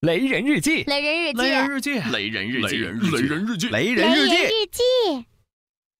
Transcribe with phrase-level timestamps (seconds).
[0.00, 2.70] 雷人日记，雷人日记，雷人日记，雷人日记，
[3.18, 4.36] 雷人日记，雷人日记，
[4.72, 5.26] 记，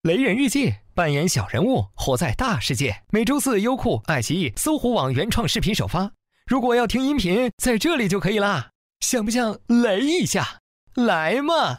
[0.05, 3.03] 雷人日记，扮演小人物，活在大世界。
[3.11, 6.11] 每周四，优酷、爱奇艺、搜狐网原创视频首发。
[6.47, 8.71] 如果要听音频，在这里就可以啦。
[9.01, 10.61] 想不想雷一下？
[10.95, 11.77] 来嘛！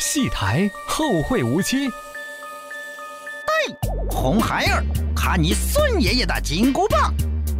[0.00, 1.86] 戏台后会无期。
[1.86, 1.92] 哎，
[4.10, 4.84] 红孩儿，
[5.14, 7.14] 看你孙爷爷的金箍棒！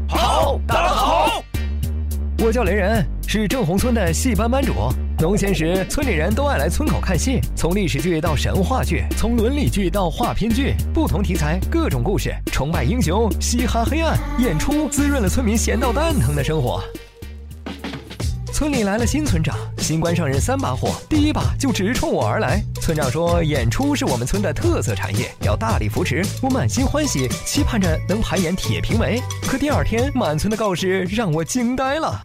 [0.09, 1.45] 好，大家好。
[2.43, 4.73] 我叫雷仁，是正红村的戏班班主。
[5.19, 16.83] 农闲时，村里人都爱来村口看戏，从历史剧到神话剧，从伦理剧到话片剧，不同题材，各种故事，崇拜英雄，嘻哈黑暗，演出滋润了村民闲到蛋疼的生活。
[18.60, 22.62] 村里来了新村长，新官上任三把火，第一把就直冲我而来。
[22.83, 26.23] 村长说，演出是我们村的特色产业，要大力扶持。
[26.42, 29.19] 我满心欢喜，期盼着能排演《铁平梅》。
[29.48, 32.20] 可第二天，满村的告示让我惊呆了。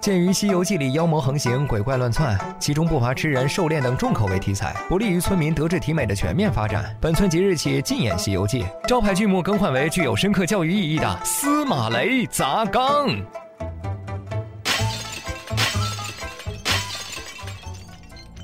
[0.00, 6.84] 鉴于《西游记》里妖魔横行、鬼怪乱窜，其中不乏吃人、狩猎等重口味题材，不利于村民德智体美的全面发展。
[7.00, 13.06] 本村即日起禁演《西游记》，招牌剧目更换为具有深刻教育意义的《司马雷砸缸》。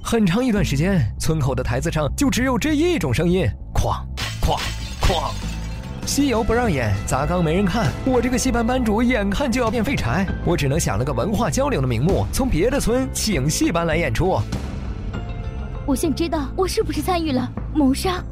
[0.09, 4.07] 很长一段时间，村口的台子上就只有这一种声音：哐
[4.41, 4.57] 哐
[5.01, 5.33] 哐。
[6.07, 14.41] 西游不让演，砸缸没人看，我这个戏班班主眼看就要变废柴，我只能想了个文化交流的名目，从别的村请戏班来演出。
[15.85, 18.23] 我想知道我是不是参与了谋杀。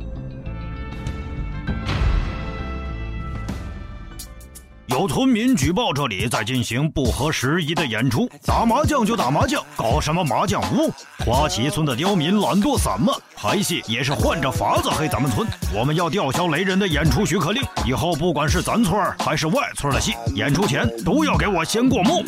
[4.95, 10.89] 有村民举报这里在进行不合时宜的演出，打麻将就打麻将，搞什么麻将屋？
[11.27, 15.45] 花旗村的刁民懒惰散漫，排戏也是换着法子黑咱们村。
[15.75, 22.25] 我们要吊销雷人的演出许可令，以后不管是咱村还是外村的戏，演出前都要给我先过目。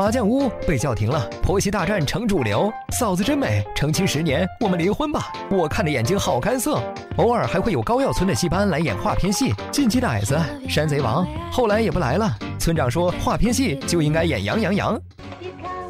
[0.00, 2.72] 麻将屋被叫停了，婆媳大战成主流。
[2.98, 5.30] 嫂子真美，成亲十年，我们离婚吧。
[5.50, 6.82] 我看的眼睛好干涩。
[7.16, 12.34] 偶尔还会有高要村的戏班来演画片戏，进击的矮子、山贼王，后来也不来了。
[12.58, 14.98] 村长说画片戏就应该演杨洋洋。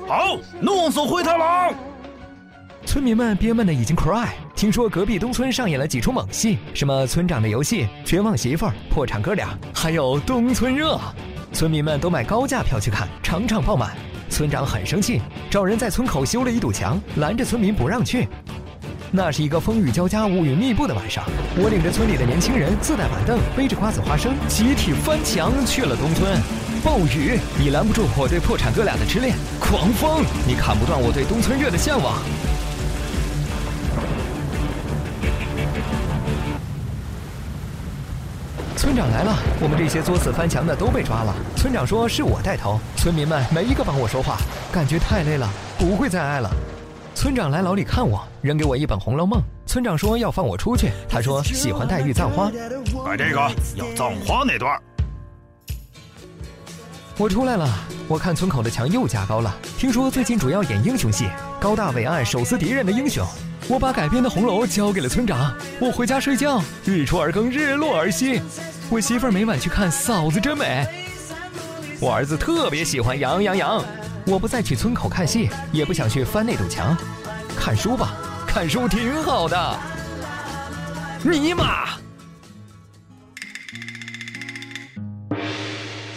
[0.09, 1.73] 好，弄死灰太狼！
[2.85, 4.27] 村民们憋闷的已经 cry。
[4.57, 10.99] 听说隔壁东村上演了几出猛戏，什么村长的游戏、绝望媳妇儿、破产哥俩，还有东村热。
[11.53, 13.91] 村民们都买高价票去看，场场爆满。
[14.29, 18.29] 村长很生气，找人在村口修了一堵墙，拦着村民不让去。
[19.11, 21.25] 那是一个风雨交加、乌云密布的晚上，
[21.57, 26.39] 我领着村里的年轻人，自带板凳，背着瓜子花生，集体翻墙去了东村。
[26.85, 32.23] 暴雨，你拦不住我对破产哥俩的痴恋；狂风，你砍不断我对东村热的向往。
[38.77, 41.35] 村长来了，我们这些作死翻墙的都被抓了。
[41.57, 44.39] 村长说是我带头，村民们没一个帮我说话，
[44.73, 45.49] 感觉太累了，
[45.79, 46.51] 不会再爱了。
[47.15, 49.39] 村长来牢里看我，扔给我一本《红楼梦》。
[49.67, 52.51] 村长说要放我出去，他说喜欢黛玉葬花，
[53.05, 53.41] 改这个
[53.77, 54.81] 要葬花那段。
[57.19, 57.69] 我出来了，
[58.09, 59.55] 我看村口的墙又加高了。
[59.77, 61.29] 听说最近主要演英雄戏，
[61.61, 63.27] 高大伟岸、手撕敌人的英雄。
[63.71, 68.43] 我把改编的红楼交给了村长，我回家睡觉，日出而更，日落而息。
[68.91, 70.85] 我媳妇儿每晚去看《嫂子真美》，
[72.01, 73.85] 我儿子特别喜欢杨洋洋。
[74.27, 76.97] 我不再去村口看戏，也不想去翻那堵墙，
[77.57, 78.13] 看书吧，
[78.45, 79.79] 看书挺好的。
[81.23, 81.91] 尼玛！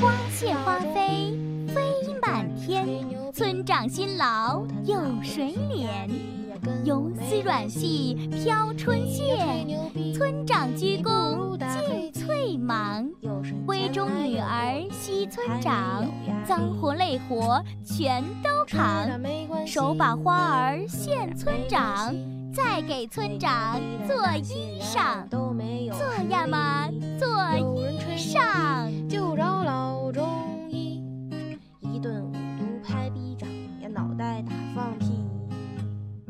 [0.01, 1.37] 花谢花飞，
[1.67, 1.83] 飞
[2.19, 2.87] 满天。
[3.31, 6.42] 村长辛劳有谁怜？
[6.83, 13.09] 游丝软系飘春榭，村长鞠躬尽翠芒。
[13.65, 16.05] 闺中女儿惜村长，
[16.45, 19.09] 脏活累活全都扛。
[19.65, 22.13] 手把花儿献村长，
[22.53, 25.27] 再给村长做衣裳。
[25.29, 26.89] 做呀嘛，
[27.19, 27.27] 做
[27.57, 27.82] 衣